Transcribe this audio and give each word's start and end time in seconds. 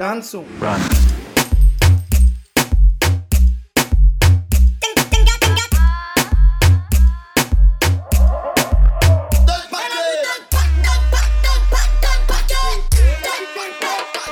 Dancu. 0.00 0.42
Run. 0.60 0.80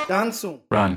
Dancu. 0.09 0.61
Run. 0.70 0.96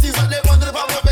Si 0.00 0.12
ça 0.12 0.22
te 0.24 0.30
les 0.64 0.72
bons, 0.72 1.11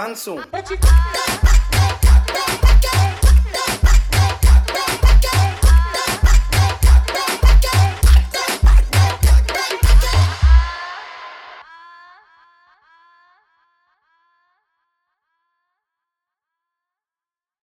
ransom. 0.00 0.38